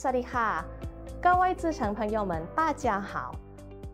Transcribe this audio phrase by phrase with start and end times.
[0.00, 0.64] 萨利哈，
[1.20, 3.34] 各位资诚朋友们，大家好，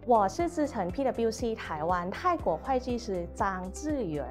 [0.07, 4.25] 我是资诚 PwC 台湾泰国会计师张志源，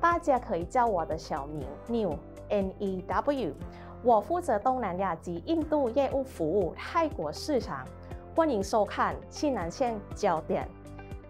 [0.00, 2.18] 大家可以叫我的小名 New
[2.48, 3.52] N E W。
[4.02, 7.86] 我负责东南亚及印度业务服务泰国市场，
[8.34, 10.66] 欢迎收看西南线焦点。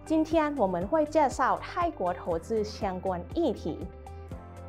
[0.04, 3.84] 今天我们会介绍泰国投资相关议题，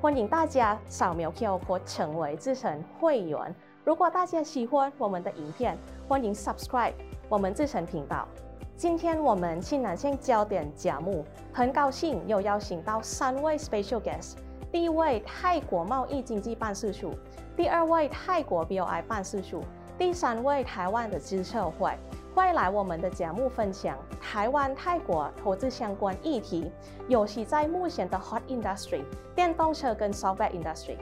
[0.01, 3.55] 欢迎大家扫描 QR code 成为资诚会员。
[3.85, 6.93] 如果大家喜欢我们的影片，欢迎 subscribe
[7.29, 8.27] 我们自成频道。
[8.75, 14.33] 今天我们新南向焦点节目，很高兴又邀请到三位 special guest。
[14.71, 17.13] 第一位泰国贸易经济办事处，
[17.55, 19.63] 第二位泰国 BOI 办事处，
[19.97, 21.97] 第三位台湾的资策会，
[22.35, 26.69] 会来我们的节目分享台湾泰国投资相关议题，
[27.07, 29.01] 尤其在目前的 hot industry
[29.33, 30.97] 电动车跟 software industry。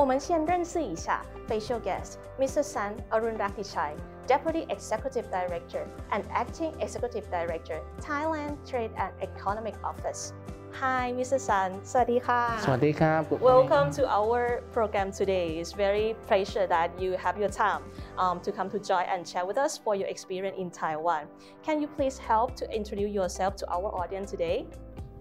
[0.00, 2.62] 我们先认识一下 special guest Mr.
[2.62, 3.94] Sun Arunrakthichai,
[4.26, 10.32] Deputy Executive Director and Acting Executive Director, Thailand Trade and Economic Office.
[10.72, 11.38] Hi, Mr.
[11.38, 11.80] Sun.
[11.82, 12.62] Sawadee-ka.
[12.64, 13.26] Sawadee-ka.
[13.42, 15.58] Welcome to our program today.
[15.58, 17.82] It's very pleasure that you have your time
[18.16, 21.26] um, to come to join and share with us for your experience in Taiwan.
[21.62, 24.64] Can you please help to introduce yourself to our audience today?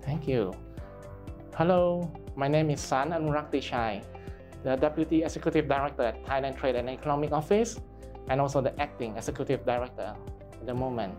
[0.06, 0.54] Thank you.
[1.58, 4.04] Hello, my name is Sun Arunrakthichai
[4.65, 7.79] the Deputy Executive Director at Thailand Trade and Economic Office,
[8.29, 10.17] and also the Acting Executive Director
[10.53, 11.15] at the moment.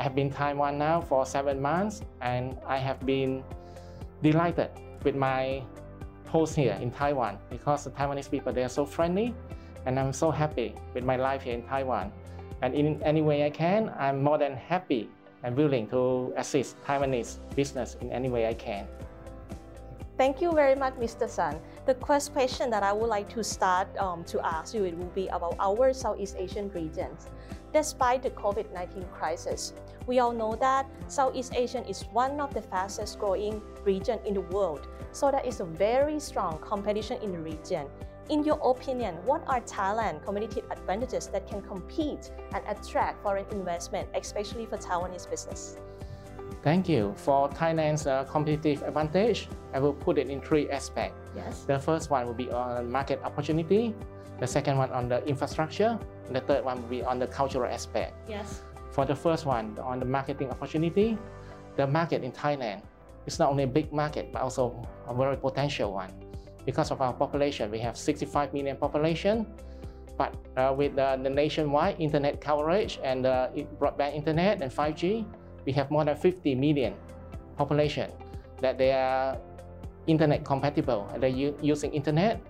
[0.00, 3.44] I have been in Taiwan now for seven months, and I have been
[4.22, 4.70] delighted
[5.04, 5.62] with my
[6.24, 9.34] post here in Taiwan because the Taiwanese people, they are so friendly,
[9.84, 12.10] and I'm so happy with my life here in Taiwan.
[12.62, 15.10] And in any way I can, I'm more than happy
[15.44, 18.88] and willing to assist Taiwanese business in any way I can.
[20.16, 21.28] Thank you very much, Mr.
[21.30, 21.60] Sun.
[21.88, 25.14] The first question that I would like to start um, to ask you it will
[25.14, 27.30] be about our Southeast Asian regions.
[27.72, 29.72] Despite the COVID-19 crisis,
[30.06, 34.42] we all know that Southeast Asia is one of the fastest growing region in the
[34.52, 34.86] world.
[35.12, 37.86] So there is a very strong competition in the region.
[38.28, 44.10] In your opinion, what are Thailand competitive advantages that can compete and attract foreign investment,
[44.14, 45.78] especially for Taiwanese business?
[46.62, 47.14] Thank you.
[47.16, 51.16] For Thailand's uh, competitive advantage, I will put it in three aspects.
[51.36, 51.64] Yes.
[51.64, 53.94] The first one will be on market opportunity,
[54.40, 57.70] the second one on the infrastructure, and the third one will be on the cultural
[57.70, 58.14] aspect.
[58.28, 58.62] Yes.
[58.90, 61.16] For the first one, on the marketing opportunity,
[61.76, 62.82] the market in Thailand
[63.26, 64.74] is not only a big market, but also
[65.06, 66.10] a very potential one.
[66.66, 69.46] Because of our population, we have 65 million population,
[70.16, 73.48] but uh, with uh, the nationwide internet coverage and uh,
[73.78, 75.24] broadband internet and 5G,
[75.68, 76.94] we have more than 50 million
[77.58, 78.10] population
[78.62, 79.36] that they are
[80.06, 82.40] internet compatible and they're using internet.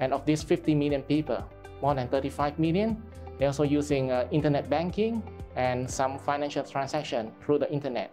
[0.00, 1.38] And of these 50 million people,
[1.80, 3.00] more than 35 million,
[3.38, 5.22] they're also using uh, internet banking
[5.54, 8.10] and some financial transaction through the internet.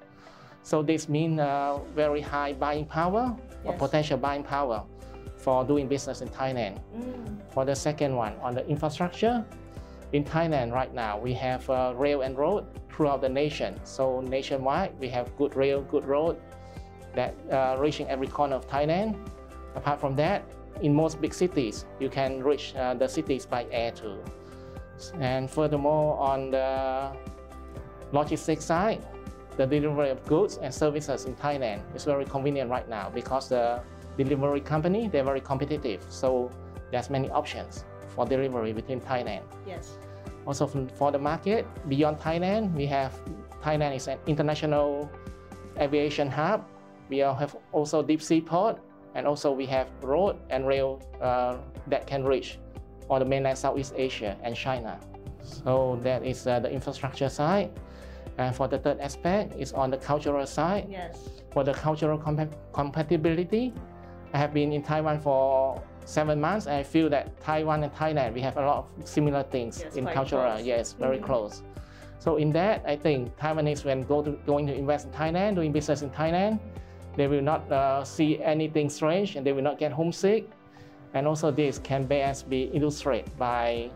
[0.61, 3.49] So this means uh, very high buying power yes.
[3.65, 4.83] or potential buying power
[5.37, 6.77] for doing business in Thailand.
[6.95, 7.41] Mm.
[7.49, 9.43] For the second one, on the infrastructure,
[10.13, 13.79] in Thailand right now, we have uh, rail and road throughout the nation.
[13.83, 16.37] So nationwide, we have good rail, good road
[17.15, 19.15] that uh, reaching every corner of Thailand.
[19.75, 20.43] Apart from that,
[20.81, 24.17] in most big cities, you can reach uh, the cities by air too.
[25.19, 27.11] And furthermore, on the
[28.11, 29.01] logistics side,
[29.57, 33.81] the delivery of goods and services in Thailand is very convenient right now because the
[34.17, 36.05] delivery company, they're very competitive.
[36.09, 36.51] So
[36.91, 37.83] there's many options
[38.15, 39.43] for delivery within Thailand.
[39.65, 39.97] Yes.
[40.45, 43.13] Also for the market, beyond Thailand, we have
[43.61, 45.09] Thailand is an international
[45.79, 46.65] aviation hub.
[47.09, 48.79] We have also deep sea port,
[49.13, 51.57] and also we have road and rail uh,
[51.87, 52.57] that can reach
[53.09, 54.99] on the mainland Southeast Asia and China.
[55.41, 57.71] So that is uh, the infrastructure side.
[58.37, 60.87] And for the third aspect is on the cultural side.
[60.89, 61.19] Yes.
[61.51, 62.17] For the cultural
[62.73, 63.73] compatibility,
[64.33, 68.41] I have been in Taiwan for seven months, I feel that Taiwan and Thailand, we
[68.41, 70.53] have a lot of similar things yes, in cultural.
[70.53, 70.65] Close.
[70.65, 71.27] Yes, very mm -hmm.
[71.27, 71.63] close.
[72.19, 75.71] So in that, I think Taiwanese, when go to, going to invest in Thailand, doing
[75.71, 76.59] business in Thailand,
[77.15, 80.45] they will not uh, see anything strange and they will not get homesick.
[81.13, 83.89] And also this can best be illustrated by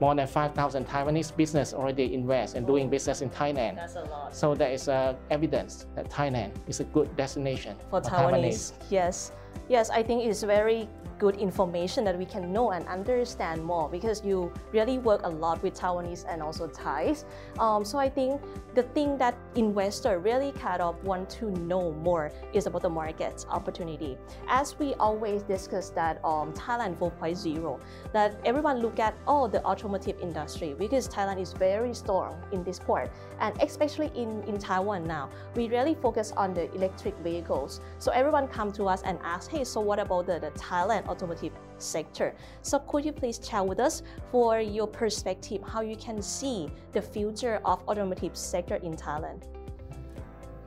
[0.00, 3.76] more than 5,000 Taiwanese business already invest and doing business in Thailand.
[3.76, 4.34] That's a lot.
[4.34, 8.72] So there is uh, evidence that Thailand is a good destination for, for Taiwanese.
[8.72, 8.72] Taiwanese.
[8.90, 9.32] Yes,
[9.68, 10.88] yes, I think it's very
[11.20, 15.62] good information that we can know and understand more because you really work a lot
[15.62, 17.26] with Taiwanese and also Thais.
[17.58, 18.40] Um, so I think
[18.74, 23.44] the thing that investor really kind of want to know more is about the market
[23.50, 24.16] opportunity.
[24.48, 27.80] As we always discuss that um, Thailand 4.0,
[28.12, 32.64] that everyone look at all oh, the automotive industry because Thailand is very strong in
[32.64, 33.10] this part.
[33.40, 37.80] And especially in, in Taiwan now, we really focus on the electric vehicles.
[37.98, 41.52] So everyone come to us and ask, hey, so what about the, the Thailand automotive
[41.78, 42.34] sector?
[42.62, 47.02] So could you please share with us for your perspective, how you can see the
[47.02, 49.42] future of automotive sector in Thailand?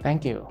[0.01, 0.47] Thank you.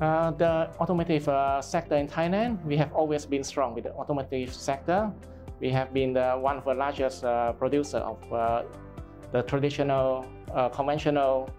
[0.00, 4.52] Uh, the automotive uh, sector in Thailand, we have always been strong with the automotive
[4.54, 5.12] sector.
[5.60, 8.62] We have been the, one of the largest uh, producer of uh,
[9.32, 11.50] the traditional, uh, conventional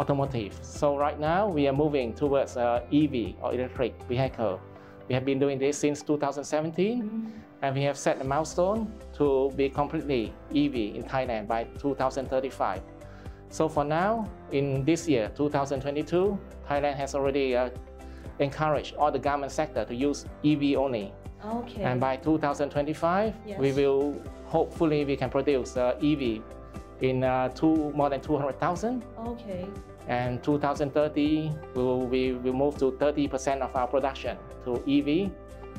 [0.00, 0.58] automotive.
[0.62, 4.60] So right now we are moving towards uh, EV or electric vehicle.
[5.08, 7.62] We have been doing this since 2017 mm -hmm.
[7.62, 8.86] and we have set a milestone
[9.18, 12.80] to be completely EV in Thailand by 2035.
[13.50, 16.38] So for now, in this year, 2022,
[16.68, 17.70] Thailand has already uh,
[18.38, 21.12] encouraged all the government sector to use EV only.
[21.44, 21.82] Okay.
[21.82, 23.58] And by 2025, yes.
[23.58, 24.14] we will
[24.46, 26.42] hopefully we can produce uh, EV
[27.00, 29.02] in uh, two, more than 200,000.
[29.26, 29.66] Okay.
[30.08, 34.36] And 2030, we will, we will move to 30% of our production
[34.68, 35.30] to EV.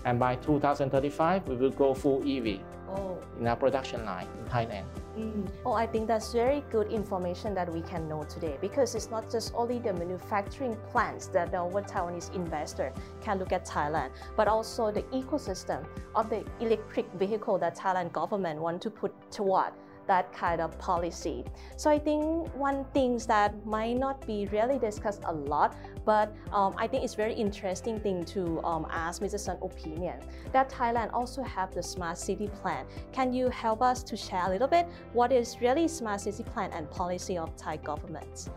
[0.06, 2.60] And by 2035, we will go full EV
[2.90, 3.18] oh.
[3.40, 4.86] in our production line in Thailand.
[5.18, 5.50] Mm.
[5.66, 9.30] Oh, I think that's very good information that we can know today because it's not
[9.30, 14.92] just only the manufacturing plants that our Taiwanese investor can look at Thailand, but also
[14.92, 19.74] the ecosystem of the electric vehicle that Thailand government want to put toward
[20.10, 21.46] that kind of policy.
[21.78, 26.74] So I think one thing that might not be really discussed a lot, but um,
[26.78, 29.40] I think it's very interesting thing to um, ask Mr.
[29.40, 30.20] Sun's opinion,
[30.52, 32.86] that Thailand also have the smart city plan.
[33.12, 36.72] Can you help us to share a little bit what is really smart city plan
[36.74, 38.50] and policy of Thai government?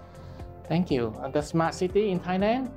[0.68, 1.14] Thank you.
[1.20, 2.70] Uh, the smart city in Thailand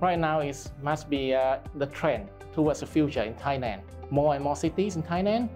[0.00, 3.80] right now is must be uh, the trend towards the future in Thailand.
[4.10, 5.48] More and more cities in Thailand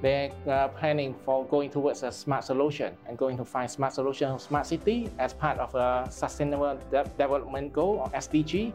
[0.00, 4.38] they're uh, planning for going towards a smart solution and going to find smart solution
[4.38, 8.72] smart city as part of a sustainable de development goal or SDG.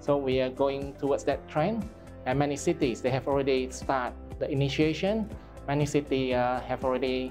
[0.00, 1.88] So we are going towards that trend.
[2.26, 5.28] And many cities, they have already started the initiation.
[5.68, 7.30] Many cities uh, have already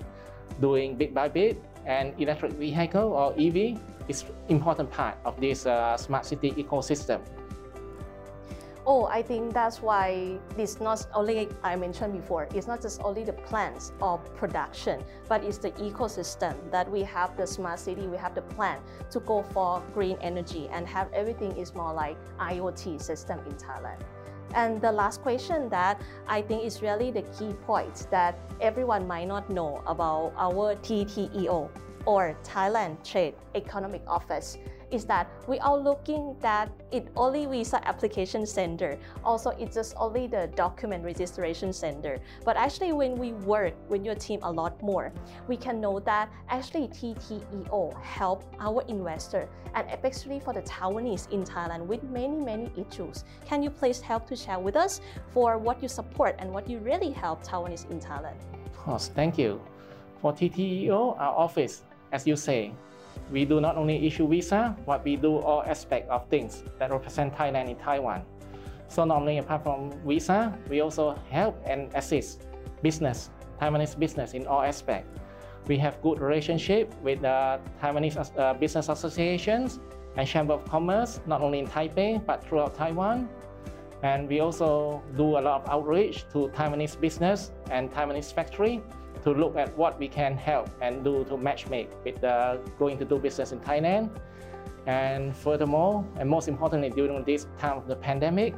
[0.61, 5.97] doing bit by bit and electric vehicle or EV is important part of this uh,
[5.97, 7.19] smart city ecosystem.
[8.85, 13.23] Oh, I think that's why it's not only I mentioned before, it's not just only
[13.23, 18.17] the plants or production, but it's the ecosystem that we have the smart city, we
[18.17, 18.81] have the plan
[19.11, 24.01] to go for green energy and have everything is more like IoT system in Thailand.
[24.53, 29.29] And the last question that I think is really the key point that everyone might
[29.29, 31.69] not know about our TTEO
[32.05, 34.57] or Thailand Trade Economic Office
[34.93, 38.97] is that we are looking that it only visa application center.
[39.23, 42.19] Also, it's just only the document registration center.
[42.45, 45.11] But actually, when we work with your team a lot more,
[45.47, 51.43] we can know that actually TTEO help our investor and especially for the Taiwanese in
[51.43, 53.23] Thailand with many, many issues.
[53.45, 55.01] Can you please help to share with us
[55.31, 58.35] for what you support and what you really help Taiwanese in Thailand?
[58.67, 59.59] Of course, thank you.
[60.21, 61.81] For TTEO, our office,
[62.11, 62.71] as you say,
[63.31, 67.33] we do not only issue visa, but we do all aspects of things that represent
[67.35, 68.23] Thailand in Taiwan.
[68.87, 72.45] So not only apart from visa, we also help and assist
[72.81, 73.29] business,
[73.59, 75.09] Taiwanese business in all aspects.
[75.67, 79.79] We have good relationship with the Taiwanese uh, business associations
[80.17, 83.29] and Chamber of Commerce, not only in Taipei, but throughout Taiwan.
[84.03, 88.83] And we also do a lot of outreach to Taiwanese business and Taiwanese factory
[89.23, 93.05] to look at what we can help and do to matchmake with the going to
[93.05, 94.09] do business in Thailand.
[94.85, 98.53] And furthermore, and most importantly, during this time of the pandemic,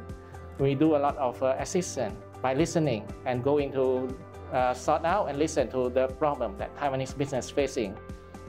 [0.58, 4.08] we do a lot of uh, assistance by listening and going to
[4.52, 7.96] uh, sort out and listen to the problem that Taiwanese business facing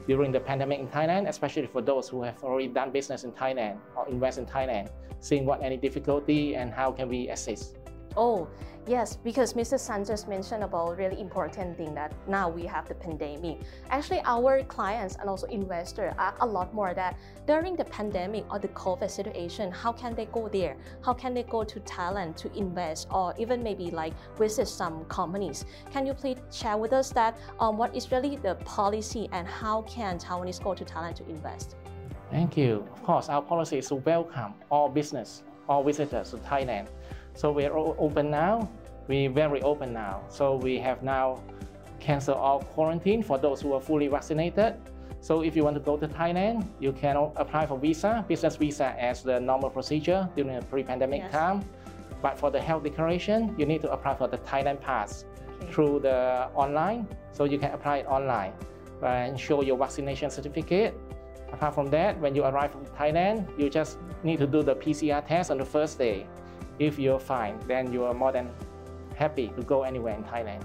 [0.06, 3.78] during the pandemic in Thailand, especially for those who have already done business in Thailand
[3.94, 4.88] or invest in Thailand,
[5.20, 7.77] seeing what any difficulty and how can we assist.
[8.16, 8.48] Oh,
[8.86, 9.78] yes, because Mr.
[9.78, 13.60] Sun just mentioned about really important thing that now we have the pandemic.
[13.90, 18.58] Actually, our clients and also investors are a lot more that during the pandemic or
[18.58, 20.76] the COVID situation, how can they go there?
[21.04, 25.64] How can they go to Thailand to invest or even maybe like visit some companies?
[25.90, 29.82] Can you please share with us that um, what is really the policy and how
[29.82, 31.76] can Taiwanese go to Thailand to invest?
[32.30, 32.86] Thank you.
[32.92, 36.88] Of course, our policy is to welcome all business, all visitors to Thailand
[37.38, 37.76] so we are
[38.06, 38.68] open now
[39.08, 40.20] we very open now.
[40.28, 41.40] So we have now
[41.98, 44.76] cancel all quarantine for those who are fully vaccinated.
[45.20, 48.94] So if you want to go to Thailand, you can apply for visa, business visa
[48.98, 51.32] as the normal procedure during the pre-pandemic yes.
[51.32, 51.64] time.
[52.22, 55.24] But for the health declaration, you need to apply for the Thailand pass
[55.62, 55.72] okay.
[55.72, 57.08] through the online.
[57.32, 58.52] So you can apply it online
[59.02, 60.94] and show your vaccination certificate.
[61.52, 65.26] Apart from that, when you arrive in Thailand, you just need to do the PCR
[65.26, 66.26] test on the first day.
[66.78, 68.50] If you're fine, then you are more than
[69.16, 70.62] happy to go anywhere in Thailand.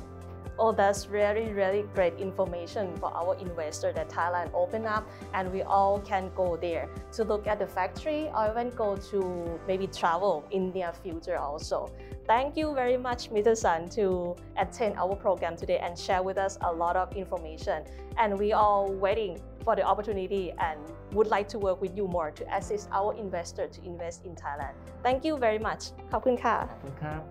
[0.60, 5.63] Oh, that's really, really great information for our investor that Thailand open up and we
[5.63, 10.46] all can go there to look at the factory or even go to maybe travel
[10.51, 11.91] in near future also.
[12.27, 13.58] Thank you very much, Mr.
[13.58, 17.84] Sun, to attend our program today and share with us a lot of information.
[18.17, 20.79] And we are waiting for the opportunity and
[21.12, 24.75] would like to work with you more to assist our investor to invest in Thailand.
[25.03, 25.93] Thank you very much.
[26.11, 26.57] ขอบคุณค่ะ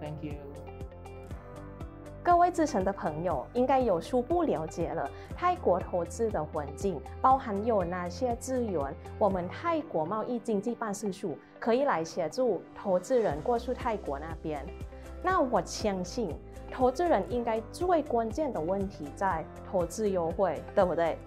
[0.01, 0.33] Thank you.
[2.23, 14.61] 各位资深的朋友应该有初步了解了泰国投资的环境，包含有哪些资源，我们泰国贸易经济办事处可以来协助投资人过去泰国那边。
[15.23, 16.35] 那我相信
[16.69, 21.17] 投资人应该最关键的问题在投资优惠，对不对？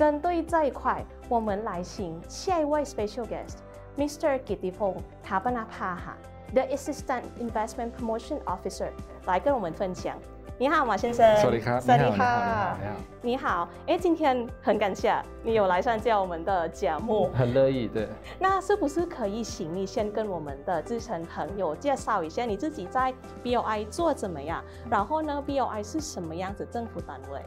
[0.00, 4.40] 针对这一块，我们来请下一位 special guest，Mr.
[4.46, 8.88] Gittipong Tapanapha，The Assistant Investment Promotion Officer。
[9.26, 10.16] 来跟我们分享。
[10.56, 11.36] 你好，马先生。
[11.36, 11.78] 萨利卡。
[11.78, 12.08] 萨利卡。
[12.14, 12.78] 你好。
[12.80, 12.96] 你好。
[13.20, 13.68] 你好。
[13.88, 17.28] 哎，今天很感谢你有来参加我们的节目。
[17.34, 18.08] 很乐意，对。
[18.38, 23.12] 那是不是可以请你先跟我们的资深朋友介绍一下你自己在
[23.44, 24.64] BOI 做怎么样？
[24.90, 27.42] 然后呢，BOI 是什么样子政府单位？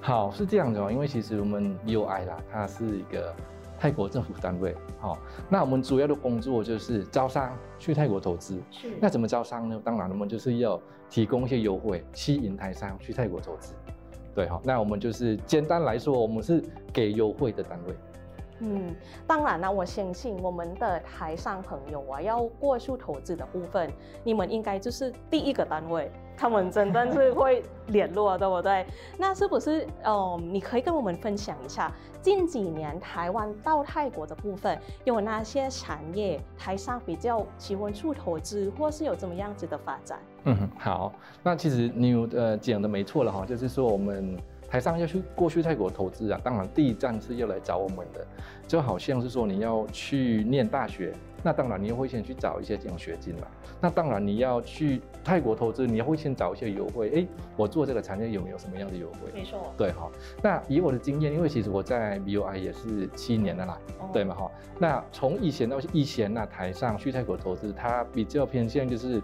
[0.00, 3.34] 好，是这样的哦，因为其实我们 BOI 啦，它是一个。
[3.82, 8.60] 泰国政府单位，好，那我们主要的工作就是招商去泰国投资。
[8.70, 9.80] 是，那怎么招商呢？
[9.82, 10.78] 当然，我们就是要
[11.08, 13.72] 提供一些优惠，吸引台商去泰国投资。
[14.34, 17.94] 对，哦，那我们就是简单来说，我们是给优惠的单位。
[18.60, 18.94] 嗯，
[19.26, 23.90] 当然啦，我相信我们的台商朋友啊，要过去投资的部分，
[24.22, 28.86] 你们应该就是第一个单位，他们真的是会联络，对不对？
[29.18, 31.90] 那是不是，嗯，你可以跟我们分享一下
[32.20, 40.18] 近几年台湾到泰国的部分有哪些产业台商比较喜欢去投资，或是有怎么样子的发展？
[40.44, 41.12] 嗯，好，
[41.42, 44.38] 那其实你呃讲的没错了哈，就是说我们。
[44.70, 48.24] 台商要去过去泰国投资啊，当然第一站是要来找我们的，
[48.68, 51.12] 就好像是说你要去念大学，
[51.42, 53.48] 那当然你会先去找一些奖学金嘛。
[53.80, 57.10] 那当然你要去泰国投资，你会先找一些优惠。
[57.16, 59.18] 哎，我做这个产业有没有什么样的优惠？
[59.34, 59.74] 没错。
[59.76, 60.08] 对哈。
[60.40, 64.48] 那以我的经验，因为其实我在 BUI 也是七年了啦，哦、对嘛哈。
[64.78, 69.20] 那从以前到以前那台上去泰国投资，它比较偏向就是。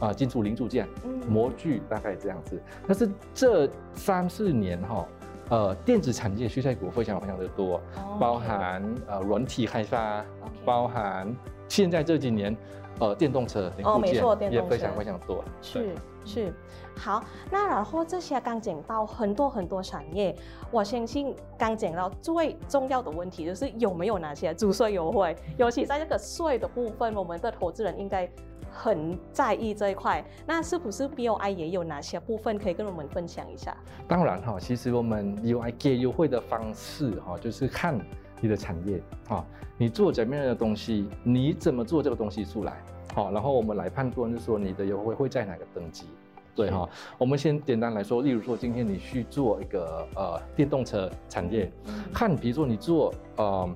[0.00, 0.88] 啊，金属零组件、
[1.28, 2.60] 模具大概这样子。
[2.86, 5.06] 但是这三四年哈，
[5.50, 7.80] 呃，电子产业去泰国非常非常的多，
[8.20, 10.24] 包含呃软体开发，
[10.64, 11.34] 包含
[11.68, 12.56] 现在这几年
[13.00, 14.02] 呃电动车零部
[14.36, 15.42] 件也非常非常多。
[15.60, 16.52] 是是，
[16.94, 20.32] 好，那然后这些刚讲到很多很多产业，
[20.70, 28.30] 我相信刚讲到最重要的问题就是有没有哪些租税优惠，尤其在这个税的部分，我们的投资人应该。
[28.70, 33.76] 很在意这一块，那是不是 BOI 也有哪些部分可以跟我们分享一下？
[34.06, 37.98] 当然哈，其实我们 BOI 给优惠的方式哈，就是看
[38.40, 39.44] 你的产业哈，
[39.76, 42.82] 你做怎么样的东西，你怎么做这个东西出来，
[43.14, 46.06] 好，然后我们来判断，就是说你的优惠会在哪个等级，
[46.54, 46.88] 对哈。
[47.16, 51.70] 我们先简单来说，例如说今天你去做一个呃电动车产业，
[52.12, 53.68] 看比如说你做呃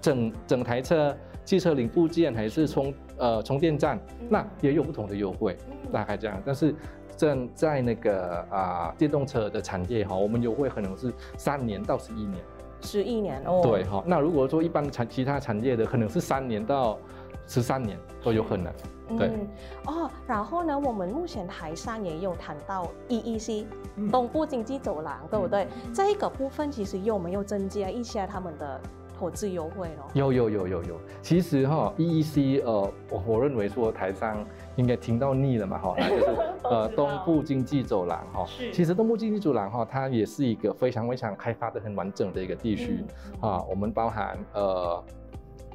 [0.00, 1.16] 整整台车。
[1.42, 5.56] 汽车零部件还是充呃充电站，那也有不同的优惠，
[5.92, 6.42] 大概这样。
[6.44, 6.74] 但是
[7.16, 12.42] 正在那个啊、呃、电动车的产业哈，我们优惠可能是三年到十一年，
[12.80, 13.60] 十一年哦。
[13.62, 16.98] 对哈，那如果说一般的产其他产业的，可能是三年到
[17.46, 18.72] 十三年都有可能。
[19.18, 19.48] 对、嗯、
[19.86, 25.64] 哦，然后呢，我们目前台上也有谈到 EEC、嗯、东部经济走廊，对不对？
[25.64, 28.80] 嗯、这一个部分其实有没有增加一些他们的？
[29.20, 31.00] 投资优惠咯，有有有有有。
[31.20, 34.42] 其实哈，EEC 呃，我我认为说台商
[34.76, 36.24] 应该听到腻了嘛哈， 那就是
[36.62, 38.46] 呃东部经济走廊哈。
[38.46, 38.72] 是。
[38.72, 43.04] 其实东部经济走廊哈，它也是一个非常非常开发的很完整的一个地区
[43.40, 43.62] 啊。
[43.68, 45.04] 我们包含呃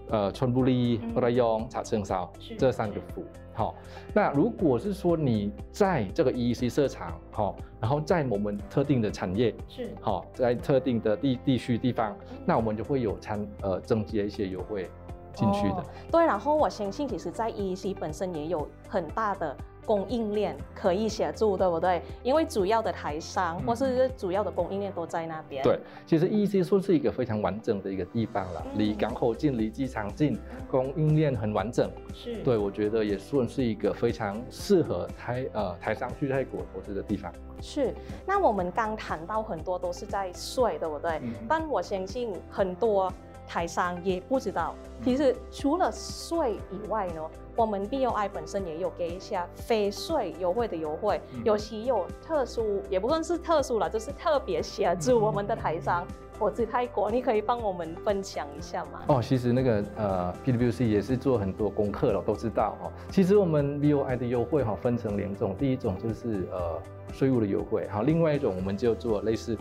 [0.09, 3.23] 呃春布利、布拉雍、查圣烧这三个府。
[3.53, 3.73] 好，
[4.13, 12.13] 那如果是说你在这个 EEC 设厂，好，然后在我们特定的产业，是，好，在特定的地地区地方，
[12.45, 14.89] 那我们就会有参呃增加一些优惠，
[15.33, 15.75] 进去的。
[15.75, 15.85] 哦。
[16.11, 19.55] 对，然后我相信，其实，在 EEC 本身也有很大的。
[19.85, 22.01] 供应链可以协助，对不对？
[22.23, 25.63] 因为主要的台商或是主要的供应链都在那边。
[25.63, 30.37] 对，其实 EEC 算是一个非常完整的一个地方了，离、嗯、港口近，离机场近，
[30.69, 31.89] 供应链很完整。
[32.13, 37.31] 是，对，我觉得也算是一个非常适合台呃台商去泰国投资的地方。
[37.61, 37.93] 是，
[38.25, 41.19] 那我们刚谈到很多都是在税，对不对？
[41.23, 43.11] 嗯、但我相信很多。
[43.47, 44.73] 台商也不知道，
[45.03, 47.21] 其实除了税以外呢，
[47.55, 56.05] 我们 BOI 本身也有给一些非税优惠的优惠，尤其有特殊，也不算是特殊了，就是特别协助我们的台商
[56.37, 59.01] 投资泰国，你可以帮我们分享一下吗？
[59.07, 62.91] 哦，其实那个呃，PWC 也是做很多功课了，都知道哦。
[63.09, 66.81] 其实我们 BOI 的优惠哈分成两种，第一种就是呃
[67.13, 69.57] 税务的优惠，好，另外一种我们就做类似。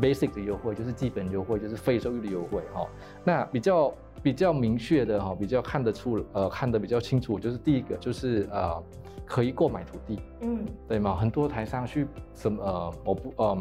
[0.00, 2.86] Basic 的优惠就是基本优惠，就是非收益的优惠哈。
[3.24, 8.82] 那比较比较明确的哈，比较看得出呃看得比较清楚，就是第一个就是呃
[9.26, 11.16] 可以购买土地，嗯，对吗？
[11.16, 13.58] 很多台商去什么呃我不呃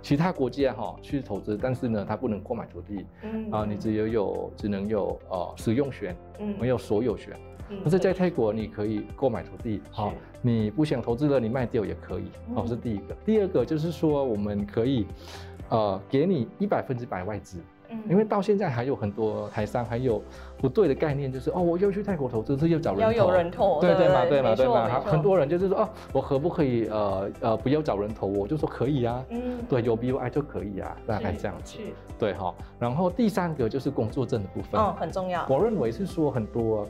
[0.00, 7.36] 其他国家哈去投资，但是呢他不能购买土地，嗯啊你只有有只能有呃使用权，嗯没有所有权。
[7.82, 13.14] 但是在泰国你可以购买土地，好，你不想投资了你卖掉也可以，好，是第一个。
[13.24, 15.06] 第二个就是说我们可以。
[15.70, 17.58] 呃，给你一百分之百外资，
[17.88, 20.22] 嗯，因为到现在还有很多台商还有
[20.58, 31.78] 不对的概念，就是哦，我要去泰国投资，是又找人投，要有人投，对对嘛，对嘛，对嘛，很多人就是说，哦，我可不可以呃呃不要找人投，我就说可以啊，嗯，对，有 BUI 就可以啊，大概这样子，
[32.18, 32.54] 对哈。
[32.78, 35.46] 然后第三个就是工作证的部分，哦，很重要。
[35.48, 36.86] 我认为是说很多。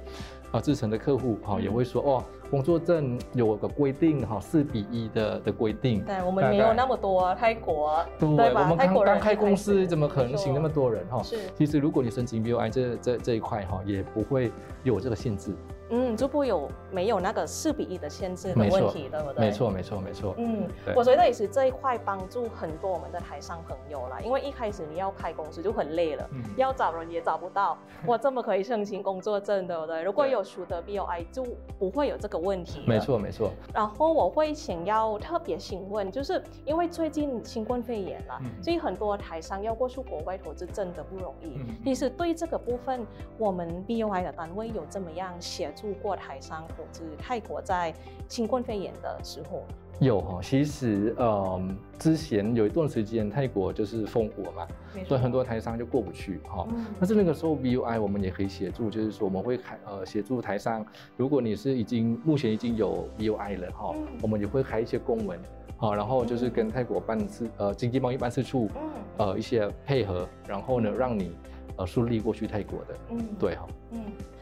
[0.53, 6.03] 啊，资诚的客户哈也会说哦，工作证有个规定哈，四比一的的规定。
[6.05, 8.29] 对，我们没有那么多泰国，对？
[8.29, 11.23] 我们刚刚开公司，怎么可能请那么多人哈？
[11.23, 11.39] 是。
[11.57, 14.51] 其实如果你申请 BOI 这这这一块哈，也不会
[14.83, 15.55] 有这个限制。
[15.91, 19.47] 嗯，就不有没有那个四比一的限制的问题，对不对？
[19.47, 20.35] 没错，没错，没错。
[20.39, 30.03] 嗯，我觉得也是这一块帮助很多我们的台商朋友啦，因为一开始你要开公司就很累了，嗯、 要找人也找不到， 我这么可以申请工作证，对不对？
[30.03, 31.45] 如果有取得 BOI，就
[31.79, 32.85] 不会有这个问题。
[32.87, 33.51] 没错，没错。
[33.75, 41.57] 然后我会想要特别询问，就是因为最近新冠肺炎了，嗯、所以很多台商要过去国外投资真的不容易。
[41.59, 43.05] 嗯、其实对这个部分，
[43.39, 45.80] 我们 BOI 的单位有怎么样协助？
[45.81, 47.95] 住过台商投资泰国，在
[48.29, 49.63] 新冠肺炎的时候？
[50.01, 51.61] 有哈，其实呃
[51.99, 54.67] 之前有一段时间泰国就是封国嘛，
[55.07, 56.67] 所以很多台商就过不去哈。
[56.71, 60.85] 嗯、但是那个时候 BOI 我们也可以协助，就是说我们会开呃协助台商，
[61.19, 65.39] 如果你是已经目前已经有 BOI 了哈，嗯、我们也会开一些公文
[65.77, 68.71] 好，然后就是跟泰国办事呃经济贸易办事处
[69.19, 71.35] 呃一些配合，然后呢让你
[71.77, 74.01] 呃顺利过去泰国的，嗯，对哈，嗯。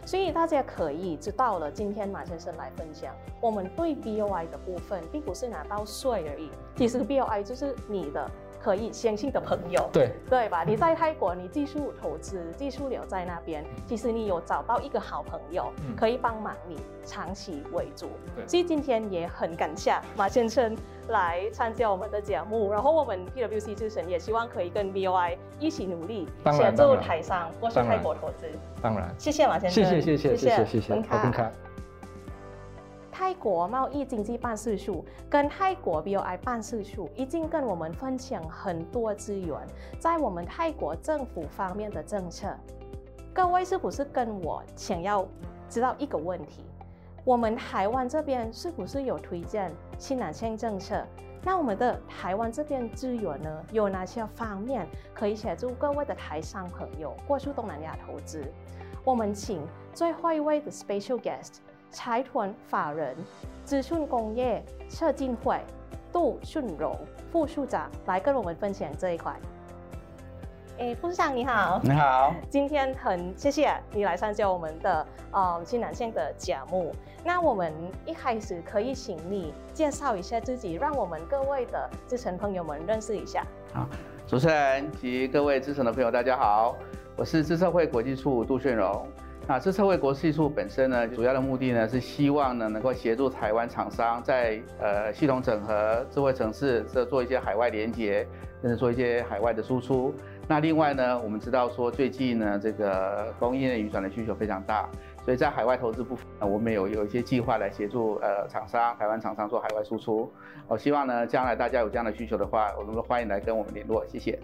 [0.09, 8.31] 所以大家可以知道了，今天马先生来分享，我们对 BOI 的部分，并不是拿到税而已，其实 BOI 就是你的。
[8.61, 10.65] 可以相信的朋友，对对吧？
[10.65, 18.11] 你在泰国，你技术投资，技术留在那边，其实你有找到一个好朋友，嗯、可以帮忙你长期为主。
[18.47, 20.77] 所以今天也很感谢马先生
[21.09, 28.47] 来参加我们的节目，然后我们 PWC 之神也希望可以跟 BOI 一起努力，协助台商或是泰国投资。
[28.83, 31.53] 当然，谢谢马先生，谢谢谢谢谢谢谢谢，开。
[33.19, 39.59] 泰国贸易经济办事处跟泰国 BOI 办事处已经跟我们分享很多资源，
[39.99, 42.57] 在我们泰国政府方面的政策。
[43.35, 45.27] 各位是不是跟我想要
[45.69, 46.65] 知道一个问题？
[47.25, 51.05] 我们台湾这边是不是有推荐新南线政策？
[51.43, 58.45] 那我们的台湾这边资源呢，有哪些方面可以协助各位的台商朋友过去东南亚投资？
[59.03, 59.61] 我们请
[59.93, 61.57] 最后一位的 special guest。
[61.91, 63.17] 财团法人
[63.65, 65.61] 资讯工业策进会
[66.13, 66.97] 杜顺荣
[67.31, 69.35] 副处长来跟我们分享这一块。
[70.79, 76.95] 哎，副处长你好，你好，今天很谢谢你来参加我们的呃新南线的节目。
[77.25, 77.73] 那我们
[78.07, 83.45] 一开始可以请你介绍一下自己，让我们各位的资诚朋友们认识一下。
[83.73, 83.89] 好，
[84.27, 86.77] 主持人及各位资诚的朋友，大家好，
[87.17, 89.05] 我是资策会国际处杜顺荣。
[89.51, 98.27] 那资策会国际处本身呢，主要的目的呢是希望呢能够协助台湾厂商在呃系统整合、智慧城市这做一些海外连接，
[98.61, 100.13] 甚至做一些海外的输出。
[100.47, 104.87] 那另外呢，我们知道说最近呢这个供应链移转的需求非常大，
[105.25, 110.31] 所以在海外投资部分，我们有有一些计划来协助呃厂商、台湾厂商做海外输出。
[110.67, 114.05] 我希望呢将来大家有这样的需求的话，我们都欢迎来跟我们联络。
[114.09, 114.39] 谢谢。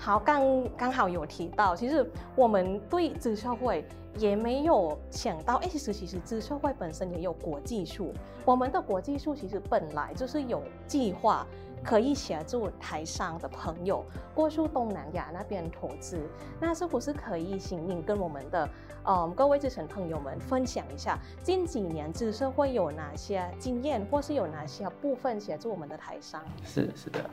[0.00, 3.84] 好，刚刚好有提到，其实我们对资社会
[4.16, 8.14] 也没有想到，哎，其实其实资策会本身也有国际处，
[8.46, 11.46] 我们的国际处其实本来就是有计划。
[11.82, 16.20] 可以协助台商的朋友过去东南亚那边投资，
[16.60, 18.68] 那是不是可以请您跟我们的
[19.06, 26.42] 嗯各位资深朋友们分享一下近几年资社会有哪些经验，或是有哪些部分协助我们的台商？
[26.62, 27.30] 是是的，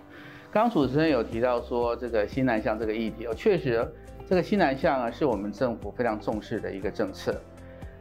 [0.51, 3.85] 刚主持人有提到说这个新南向这个议题哦，确实
[4.27, 7.39] 这个新南向啊是我们政府非常重视的一个政策。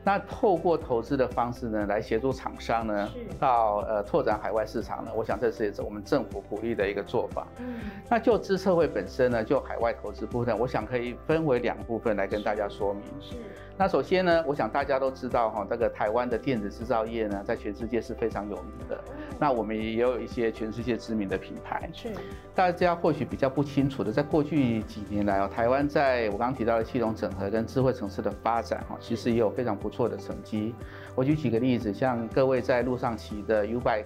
[0.06, 3.08] 那透过投资的方式呢，来协助厂商呢，
[3.40, 7.44] 到呃拓展海外市场呢，我想这是也是我们政府鼓励的一个做法。
[7.58, 13.02] 嗯，那就资策会本身呢，就海外投资部分，我想可以分为两部分来跟大家说明。
[13.20, 13.34] 是。
[13.78, 18.98] 那首先呢，我想大家都知道哈，这个台湾的电子制造业呢，在全世界是非常有名的。
[19.40, 21.90] 那我们也有一些全世界知名的品牌。
[21.92, 22.10] 是。
[22.54, 29.95] 大家或许比较不清楚的，在过去几年来哦，台湾在我刚刚提到的系统整合跟智慧城市的发展哈，其实也有非常不错。
[29.96, 30.74] 错的成绩，
[31.14, 34.04] 我举几个例子，像各位在路上骑的 U-Bike，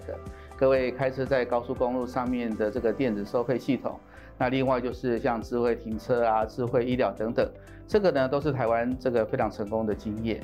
[0.55, 3.99] 各位开车在高速公路上面的这个电子收费系统，
[4.41, 7.47] 那另外就是像智慧停车啊、智慧医疗等等，
[7.85, 10.41] 这个呢都是台湾这个非常成功的经验。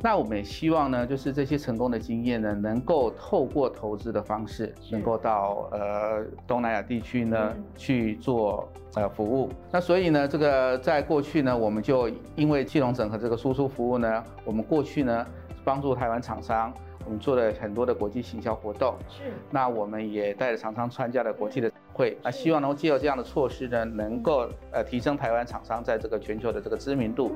[0.00, 9.50] 那我们也希望呢，就是这些成功的经验呢，能够透过投资的方式，能够到呃东南亚地区呢去做呃服务。
[9.72, 15.26] 那所以呢，这个在过去呢，我们就因为金融整合这个输出服务呢，我们过去呢
[15.64, 16.72] 帮助台湾厂商。
[17.06, 19.32] 我们做了很多的国际行销活动，是。
[19.50, 27.32] 那我们也带着厂商参加了国际的会，那希望能够借由这样的措施呢，能够呃提升台湾厂商在这个全球的这个知名度。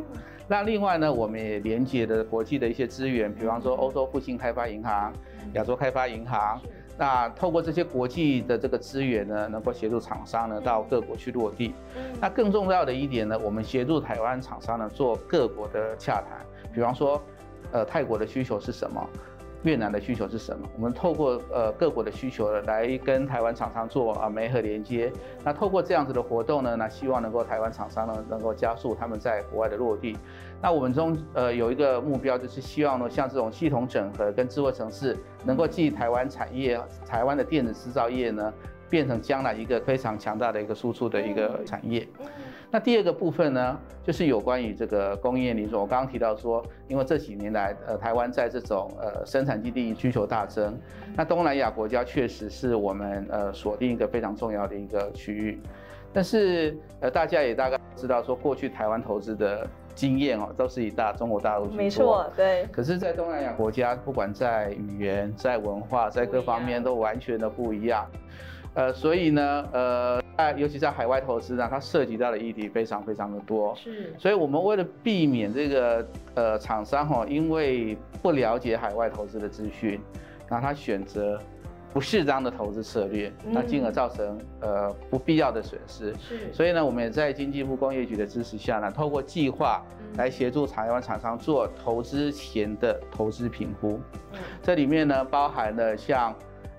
[0.49, 5.13] 那另外呢，我们也连接的国际的一些资源，比方说欧洲复兴开发银行、
[5.53, 6.59] 亚洲开发银行。
[6.97, 11.75] 那透过这些国际的这个资源呢，能够协助厂商呢到各国去落地。
[12.19, 16.39] 那更重要的一点呢，我们协助台湾厂商呢做各国的洽谈，
[16.73, 17.21] 比方说，
[17.71, 19.07] 呃，泰国的需求是什么？
[19.65, 20.69] 越南的需求是什么？
[20.77, 25.11] 我们透过呃各国的需求来跟台湾厂商做啊媒合连接。
[25.43, 30.17] 那透过这样子的活动呢，那希望能够台湾厂商呢能够加速他们在国外的落地。
[30.61, 38.53] 那我们中呃有一个目标，就是希望呢像这种系统整合跟智慧城市，能够继台湾产业、台湾的电子制造业呢，
[38.91, 42.07] 变成将来一个非常强大的一个输出的一个产业。
[42.75, 45.81] 那第二个部分呢，就是有关于这个供应链零售。
[45.81, 50.77] 我刚刚提到说，因为这几年来，呃，台湾在这种呃生产基地需求大增，
[51.15, 55.61] 那东南亚国家确实是我们呃锁定一个非常重要的一个区域。
[56.13, 61.77] 但是呃，大家也大概知道说，过去台湾投资的经验哦，都是以大中国大陆去。
[61.77, 62.67] 没错，对。
[62.73, 68.05] 可是，在东南亚国家，不管在语言、在文化、在各方面都完全的不一样。
[68.75, 73.73] 呃，所以呢，呃，在尤其在海外投资呢，它涉及到的议题非常非常的多。
[73.77, 80.01] 是，所以我们为了避免这个呃厂商哈，因为不了解海外投资的资讯，
[80.49, 81.41] 然后他选择
[81.93, 86.13] 不适当的投资策略，那进而造成呃不必要的损失。
[86.19, 89.81] 是，所以呢，我们也在经济部工业局的支持下呢，透过计划
[90.17, 94.01] 来协助台湾厂商做投资前的投资评估。
[94.33, 96.35] 嗯，这里面呢，包含了像。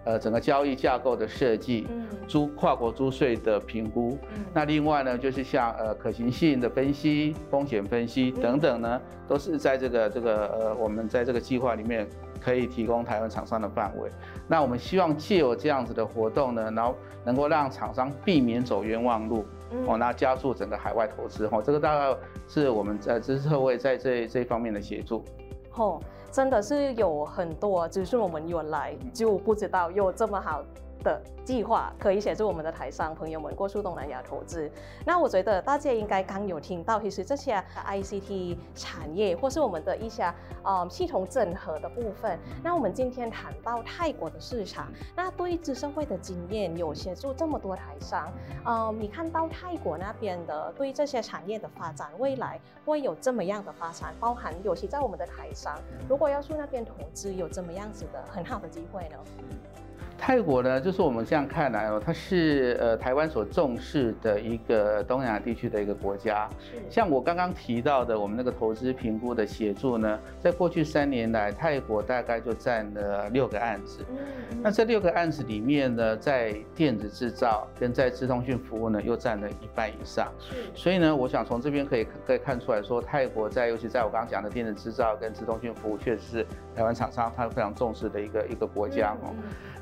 [0.06, 1.88] 呃，整个交易架构的设计，
[2.28, 12.08] 租跨国租税的评估，嗯、那另外呢，就是像呃可行性的分析、风险分析等等呢，都是在这个这个呃我们在这个计划里面
[12.40, 14.08] 可以提供台湾厂商的范围。
[14.48, 19.44] 那我们希望借由这样子的活动呢，然后能够让厂商避免走冤枉路，
[19.88, 22.16] 哦，那加速整个海外投资，哦，这个大概
[22.48, 25.26] 是我们在资策会在这这方面的协助。
[25.74, 26.00] 哦，
[26.36, 30.62] 真的是有很多，只是我们原来就不知道有这么好
[31.06, 34.70] 的计划可以协助我们的台商朋友们过去东南亚投资。
[35.06, 42.40] 那我觉得大家应该刚有听到，其实这些 ICT 产业或是我们的一些呃系统整合的部分。
[42.64, 48.34] 那我们今天谈到泰国的市场，那对资策会的经验有协助这么多台商，
[48.66, 54.12] 呃，你看到泰国那边的对这些产业的发展，未来会有这么样的发展？
[54.20, 55.78] 包含尤其在我们的台商，
[56.10, 59.18] 如果要去那边投资，有这么样子的很好的机会呢？
[60.18, 66.50] 泰国呢，就是我们这样看来哦，它是呃台湾所重视的一个东南亚地区的一个国家。
[66.60, 66.82] 是。
[66.90, 74.04] 像我刚刚提到的，我们那个投资评估的协助呢，在过去三年来，泰国大概就占了六个案子。
[74.10, 74.62] 嗯。
[74.64, 80.32] 那这六个案子里面呢，在电子制造跟在资通讯服务呢，又占了一半以上。
[80.40, 80.56] 是。
[80.74, 89.36] 所以呢，我想从这边可以可以看出来说，泰国在尤其在我刚刚讲的电子制造跟资通讯服务，确实是台湾厂商他非常重视的一个一个国家哦。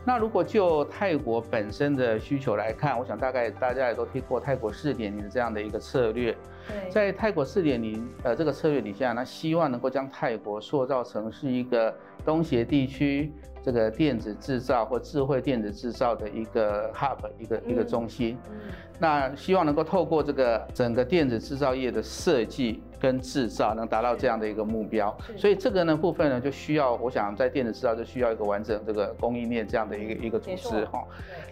[0.05, 6.35] 那如果就泰国本身的需求来看，我想大概大家也都听过泰国四点零这样的一个策略。
[6.67, 11.93] 对，在泰国四点零呃这个策略底下，那希望能够将泰国塑造成是一个
[12.25, 13.31] 东协地区
[13.63, 18.37] 这个电子制造或智慧电子制造的一个 hub，一个一个中心。
[18.51, 18.59] 嗯，
[18.99, 25.13] 那希望能够透过这个整个电子制造业的设计跟制造，能达到这样的一个目标。
[25.35, 31.03] 所以这个呢部分呢，就需要我想在电子制造就需要一个完整这个供应链这样的一个一个组织哈。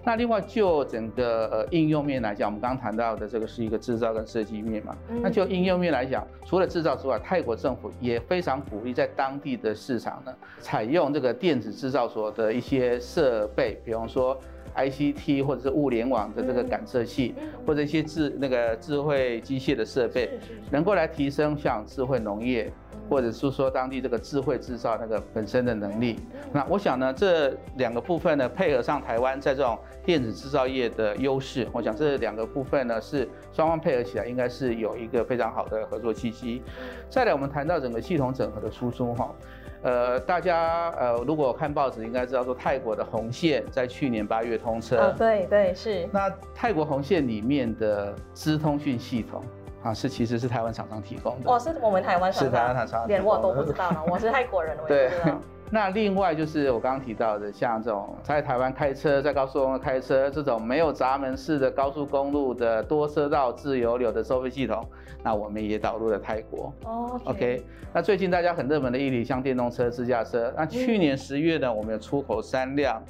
[0.01, 4.95] 那另外就整个呃应用面来讲，我们刚刚谈到的这个是一个制造跟设计面嘛。
[5.21, 14.39] 那就应用面来讲，除了制造之外，泰国政府也非常鼓励在当地的市场呢，采用这个电子制造所的一些设备，比方说
[14.75, 20.29] ICT 或者是物联网的这个感测器，或者一些智那个智慧机械的设备，
[20.71, 22.71] 能够来提升像智慧农业。
[23.09, 26.17] 或者是说当地这个智慧制造那个本身的能力，
[26.53, 36.61] 那我想呢，这两个部分呢，配合上台湾在这种电子制造业的优势，我想这两个部分呢，是双方配合起来应该是有一个非常好的合作契机。
[37.09, 39.35] 再来，我们谈到整个系统整合的初衷哈，
[39.83, 46.07] 呃，大家呃如果看报纸应该知道说泰国的红线在去年八月通车，哦，对对是。
[46.11, 49.43] 那泰国红线里面的资通讯系统。
[49.83, 51.51] 啊，是其实是台湾厂商提供的。
[51.51, 52.51] 哦，是我们台湾厂商。
[52.51, 53.07] 是台湾厂商。
[53.07, 55.41] 连我都不知道了，我是泰国人，我也不知道。
[55.71, 55.73] 对。
[55.73, 64.85] 那另外就是我刚刚提到的，像这种在台湾开车，在高速公路开车这种没有闸门式的高速公路的多车道自由流的收费系统，
[65.23, 66.73] 那我们也导入了泰国。
[66.83, 67.19] 哦。
[67.23, 67.63] OK。
[67.93, 70.53] 那最近大家很热门的议题，像电动车、自驾车。
[70.55, 73.01] 那去年十月呢，我们有出口三辆。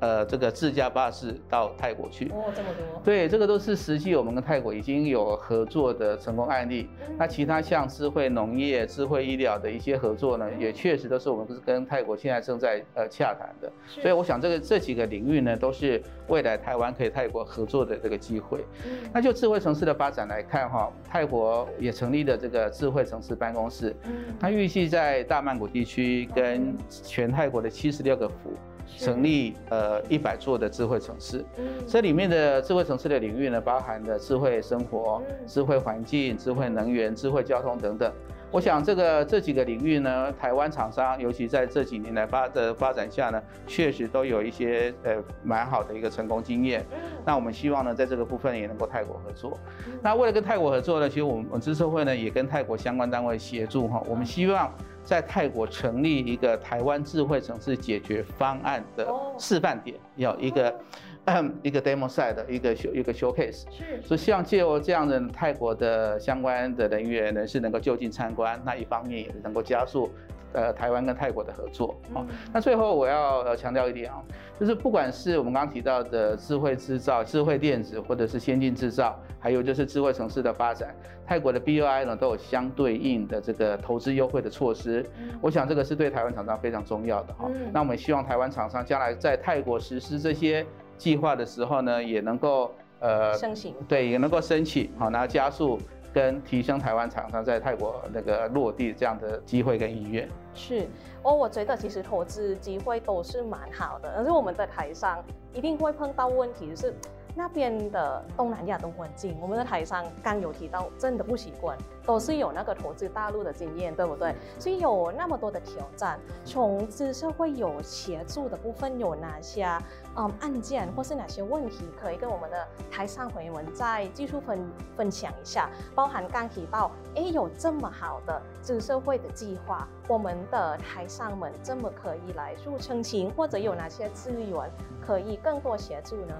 [0.00, 3.02] 呃，这个自驾巴士到泰国去哦，这么多。
[3.04, 6.88] 对，这个都是实际我们跟泰国已经有合作的成功案例。
[7.00, 13.70] 嗯、那其他像智慧农业、智慧医疗的一些合作呢，嗯、也确实都是我们跟泰国现在正在呃洽谈的。
[13.88, 18.64] 所以我想这个这几个领域呢，都是未来台湾可以泰国合作的这个机会。
[18.86, 23.96] 嗯、那就智慧城市的发展来看哈，泰国也成立了这个智慧城市办公室。
[24.04, 24.12] 嗯。
[24.38, 28.54] 它预计在大曼谷地区跟全泰国的七十六个府。
[28.96, 31.44] 成立呃一百座的智慧城市，
[31.86, 38.12] 这里面的智慧城市的领域呢，包含了智慧生活、智慧环境、智慧能源、智慧交通等等。
[38.50, 46.82] 我想这个这几个领域呢，台湾厂商尤其在这几年来发的发展下呢，确实都有一些呃蛮好的一个成功经验。
[47.26, 49.58] 那我们希望呢，在这个部分也能够泰国合作。
[50.02, 54.72] 那为了跟泰国合作呢，其实我们我们资社会呢也跟泰国相关单位协助哈，我们希望。
[55.08, 60.78] 在泰国成立一个台湾智慧城市解决方案的示范点，有一个
[61.64, 70.10] 一个 demo site 的一个一个 showcase，是，所以希望借由这样的泰国的相关的人员人士能够就近参观，那一方面也能够加速。
[70.54, 74.22] 呃，台湾跟泰国的合作，好，那最后我要呃强调一点啊，
[74.58, 80.94] 就是不管是我们刚刚提到的智慧制造、智慧电子，或者是先进制造，还有就是智慧城市的发展，
[81.26, 85.04] 泰国的 BUI 呢都有相对应的这个投资优惠的措施，
[85.42, 87.50] 我想这个是对台湾厂商非常重要的哈。
[87.70, 90.64] 那我们希望台湾厂商将来在泰国实施这些
[90.96, 95.78] 计划的时候呢，也能够呃申请，对，也能够申请，好，然后加速。
[96.18, 100.84] 跟提升台湾厂商在泰国那个落地这样的机会跟意愿是，
[101.22, 106.92] 哦我觉得其实投资机会都是蛮好的，但是我们在台上一定会碰到问题，就是。
[107.38, 114.34] 那边的东南亚的环境，我们的台商刚有提到，真的不习惯，都是有那个投资大陆的经验，对不对？
[114.58, 119.68] 所以有那么多的挑战，从资社会有协助的部分有哪些？
[120.16, 125.70] 嗯，案件或是哪些问题可以跟我们的台商朋友们再技术分分享一下？
[125.94, 134.68] 包含刚提到，哎，有这么好的资社会的计划，我们的台商们这么可以来做澄清，或者有哪些资源
[135.00, 136.34] 可以更多协助呢？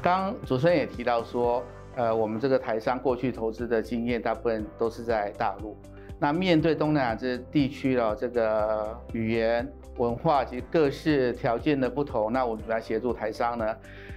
[0.00, 1.62] 刚主持人也提到说，
[1.96, 5.76] 呃，我们这个台商过去投资的经验，大部分都是在大陆。
[6.18, 13.76] 那面对东南亚这地区的这个语言、文化及各式条件的不同，那我们来协助台商呢？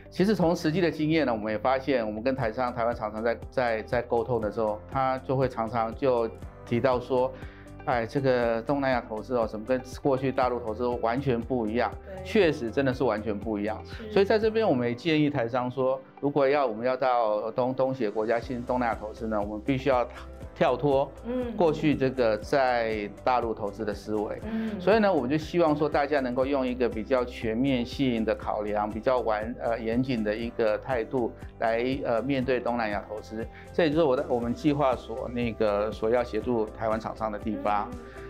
[0.10, 6.30] 其实从实际的经验呢，我们也发现，我们跟台商、台湾厂商在在在沟通的时候，他就会常常就
[6.66, 7.32] 提到说。
[7.86, 11.91] 哎，这个东南亚投资哦，怎么跟过去大陆投资完全不一样？
[12.24, 13.82] 确实真的是完全不一样。
[14.12, 20.08] 所以在这边，我们也建议台商说，如果要我们要到东东协国家新东南亚投资呢，我们必须要。
[20.56, 37.89] 跳脱，嗯，过去这个在大陆投资的思维，嗯，所以呢，我们就希望说大家能够用一个比较全面性的考量，比较完呃严谨的一个态度来呃面对东南亚投资，这也就是我的我们计划所那个所要协助台湾厂商的地方。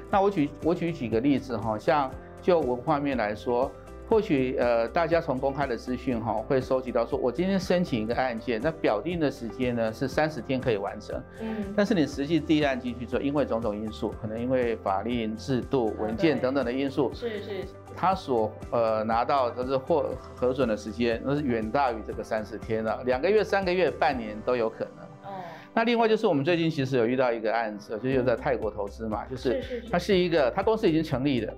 [0.10, 2.10] 那我举我举几个例子哈，像
[2.42, 3.72] 就文化面来说。
[4.08, 11.22] 或许呃，大家从公开的资讯哈，会收集到说，我今天申请一个案件，那表定的时间呢是三十天可以完成。
[11.42, 11.74] 嗯。
[11.76, 17.66] 但是你实际递案进去之后，因为种种因素，可能因为法令、制度、文件等等的因素，是是。
[17.98, 25.05] 他所呃拿到就是获核准的时间，那是远大于这个三十天了，两个月、三个月、半年都有可能。
[25.76, 25.78] 哦。
[25.78, 29.62] 那另外就是我们最近其实有遇到一个案子，就是在泰国投资嘛，就是
[29.92, 31.54] 它是一个，他公司已经成立了。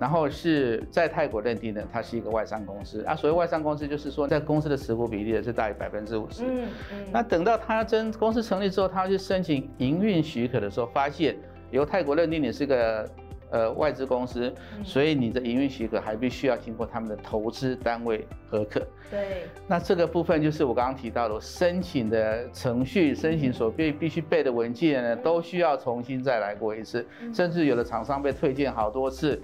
[0.00, 3.14] 然后是在泰国认定的，它是一个外商公司啊。
[3.14, 6.42] 所谓外商公司，就是说在公司的持股比例是大于百分之五十。
[6.42, 7.06] 嗯嗯。
[7.12, 11.36] 那等到他真公司成立之后，他去申请营运许可的时候，发现
[11.70, 13.08] 由泰国认定你是个
[13.54, 18.80] 呃外资公司，所以你的营运许可还必须要经过他们的投资单位核可。
[19.10, 19.46] 对。
[19.68, 29.40] 那这个部分就是我刚刚提到的申请的程序，申请所必必须备的文件呢，都需要重新再来过一次，甚至有的厂商被推荐好多次。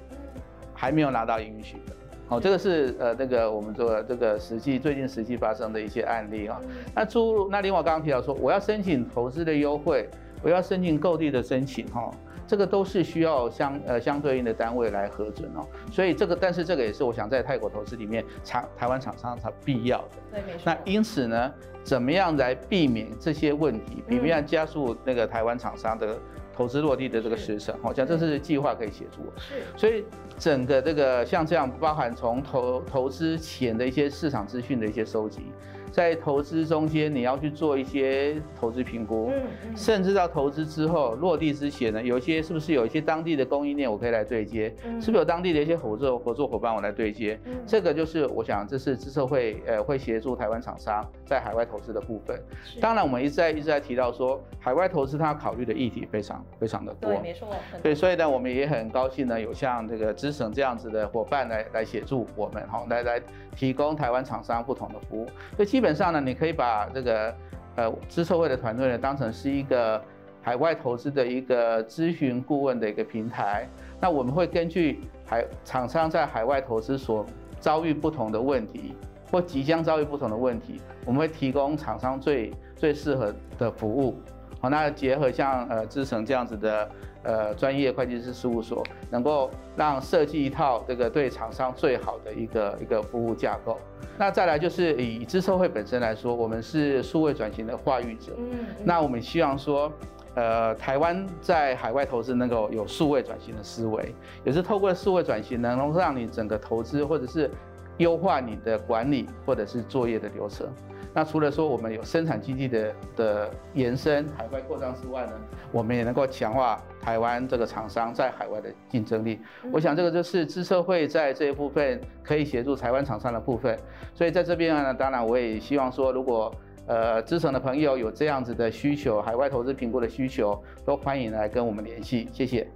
[0.73, 1.95] 还没有拿到营运许可，
[2.35, 6.59] 哦，这个是呃那个我们做这个实际最近实际发生的一些案例啊。
[6.95, 10.09] 那诸那另外刚刚提到说，我要申请投资的优惠，
[10.43, 12.11] 我要申请购地的申请哈，
[12.51, 15.65] 这个都是需要相呃相对应的单位来核准哦。
[15.93, 20.17] 所以这个但是这个也是我想在泰国投资里面厂台湾厂商它必要的。
[20.33, 20.63] 对，没错。
[20.65, 21.53] 那因此呢，
[21.85, 26.19] 怎么样来避免这些问题，避免加速那个台湾厂商的。
[26.53, 29.23] 投资落地的这个时程，好像这是计划可以协助。
[29.39, 30.05] 是，所以
[30.37, 35.53] 整个这个像这样，包含从投投资前的一些市场资讯的一些收集。
[35.91, 44.73] 在投资中间，你要去做一些投资评估，嗯甚至到投资之后落地之前呢，有一些是不是有一些当地的供应链我可以来对接？
[45.01, 47.39] 是不是有当地的一些合作合作伙伴我来对接？
[47.67, 52.41] 这个就是我想这是资策会呃会协助台湾厂商在海外投资的部分。
[52.81, 57.11] 当然，我们一直在一直在提到说，海外投资它考虑的议题非常非常的多。
[57.11, 57.49] 对，没错。
[57.83, 63.23] 对，所以呢，我们也很高兴呢，有像这个资省这样子的伙伴来来协助我们，哈，来来
[63.55, 65.27] 提供台湾厂商不同的服务。
[65.57, 67.35] 所以基本上呢，你可以把这个
[67.77, 70.03] 呃资策会的团队呢当成是一个
[70.43, 73.69] 海外投资的一个咨询顾问的一个平台。
[74.01, 77.27] 那我们会根据海厂商在海外投资所
[77.59, 78.95] 遭遇不同的问题，
[79.31, 84.19] 或即将遭遇不同的问题，我们会提供厂商最最适合的服务。
[84.61, 86.91] 好，那结合像呃资诚这样子的。
[87.23, 93.79] 呃，专业会计师事务所能够让设计一套这个对厂商最好的一个一个服务架构。
[94.17, 98.33] 那再来就是以资策会本身来说，我们是数位转型的话语者。
[98.39, 98.67] 嗯。
[98.85, 99.93] 那我们希望说，
[100.35, 107.51] 呃，台湾在海外投资能够有数位转型的思维，也是透过数位转型，能够让你整个投资或者是
[107.99, 110.67] 优化你的管理或者是作业的流程。
[111.13, 115.33] 那除了说我们有生产基地的的延伸、海外扩张之外呢，
[115.73, 119.41] 我们也能够强化台湾这个厂商在海外的竞争力。
[119.73, 123.77] 我想这个就是资策会在这一部分可以协助台湾厂商的部分。
[124.15, 126.55] 所以在这边呢，当然我也希望说，如果
[126.87, 132.29] 呃资诚的朋友有这样子的需求，海外投资评估的需求，都欢迎来跟我们联系。
[132.33, 132.69] 谢谢。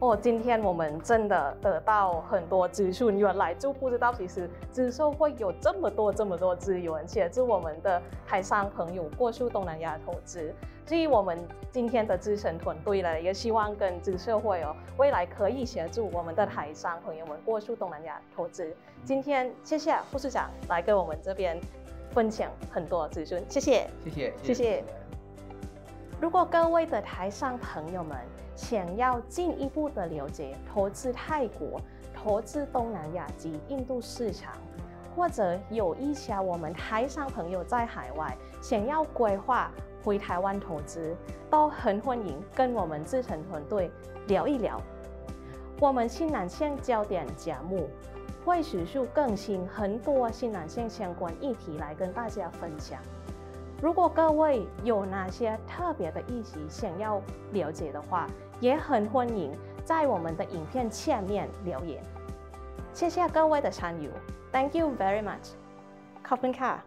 [0.00, 10.54] 哦，今天我们真的得到很多资讯，原来就不知道其实资策会有这么多这么多资源协助我们的台商朋友过去东南亚投资。
[10.86, 11.38] 至于我们
[11.70, 18.74] 今天的资深团队呢，也希望跟资社会哦，未来可以协助我们的台商朋友们过去东南亚投资。
[19.04, 21.60] 今天谢谢副市长来跟我们这边
[22.12, 24.84] 分享很多资讯，谢谢，谢谢，谢谢。
[26.18, 28.16] 如果各位的台商朋友们，
[28.60, 31.80] 想要进一步的了解投资泰国、
[32.14, 34.52] 投资东南亚及印度市场，
[35.16, 39.72] 或者有一些我们台商朋友在海外想要规划
[40.04, 41.16] 回台湾投资，
[41.48, 43.90] 都很欢迎跟我们资诚团队
[44.28, 44.78] 聊一聊。
[45.80, 47.88] 我们新南向焦点节目
[48.44, 53.00] 会持续更新很多新南向相关议题来跟大家分享。
[53.82, 57.18] 如果各位有哪些特别的议题想要
[57.52, 58.26] 了解的话，
[58.60, 59.50] 也很欢迎
[59.84, 62.02] 在我们的影片下面留言。
[62.92, 64.10] 谢谢各位的参与
[64.52, 65.54] ，Thank you very much。
[66.22, 66.84] 考分卡。